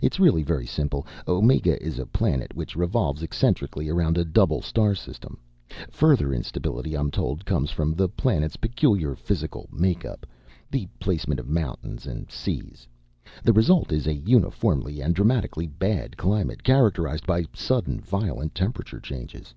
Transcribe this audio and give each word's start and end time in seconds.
"It's 0.00 0.20
really 0.20 0.44
very 0.44 0.64
simple. 0.64 1.04
Omega 1.26 1.82
is 1.82 1.98
a 1.98 2.06
planet 2.06 2.54
which 2.54 2.76
revolves 2.76 3.20
eccentrically 3.20 3.88
around 3.88 4.16
a 4.16 4.24
double 4.24 4.62
star 4.62 4.94
system. 4.94 5.38
Further 5.90 6.32
instability, 6.32 6.94
I'm 6.96 7.10
told, 7.10 7.44
comes 7.44 7.72
from 7.72 7.94
the 7.94 8.08
planet's 8.08 8.56
peculiar 8.56 9.16
physical 9.16 9.68
make 9.72 10.04
up 10.04 10.24
the 10.70 10.86
placement 11.00 11.40
of 11.40 11.48
mountains 11.48 12.06
and 12.06 12.30
seas. 12.30 12.86
The 13.42 13.52
result 13.52 13.90
is 13.90 14.06
a 14.06 14.14
uniformly 14.14 15.00
and 15.00 15.16
dramatically 15.16 15.66
bad 15.66 16.16
climate 16.16 16.62
characterized 16.62 17.26
by 17.26 17.46
sudden 17.52 17.98
violent 17.98 18.54
temperature 18.54 19.00
changes." 19.00 19.52